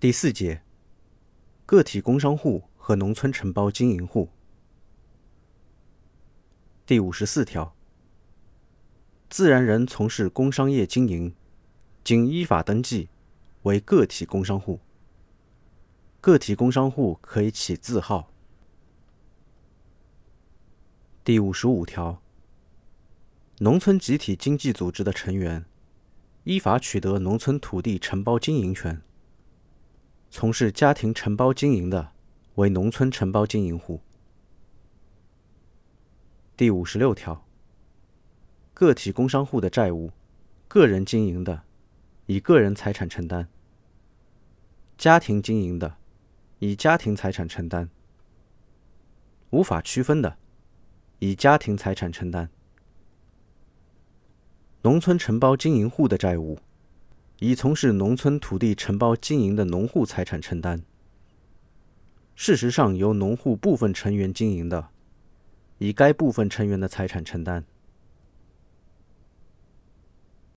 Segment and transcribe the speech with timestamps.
[0.00, 0.62] 第四节，
[1.66, 4.30] 个体工商户和农村承包经营户。
[6.86, 7.76] 第五十四条，
[9.28, 11.34] 自然人从事工商业经营，
[12.02, 13.10] 经依法登记，
[13.64, 14.80] 为个体工商户。
[16.22, 18.30] 个体工商户可以起字号。
[21.22, 22.22] 第五十五条，
[23.58, 25.66] 农村集体经济组织的成员，
[26.44, 29.02] 依法取得农村土地承包经营权。
[30.32, 32.12] 从事家庭承包经营的，
[32.54, 34.00] 为农村承包经营户。
[36.56, 37.44] 第五十六条，
[38.72, 40.12] 个体工商户的债务，
[40.68, 41.64] 个人经营的，
[42.26, 43.46] 以个人财产承担；
[44.96, 45.96] 家庭经营的，
[46.60, 47.88] 以家庭财产承担；
[49.50, 50.36] 无法区分的，
[51.18, 52.48] 以家庭财产承担。
[54.82, 56.60] 农村承包经营户的债务。
[57.40, 60.82] 以从事农村土地承包经营的农户财产承担。
[62.34, 64.88] 事实上由农户部分成员经营的，
[65.78, 67.64] 以该部分成员的财产承担。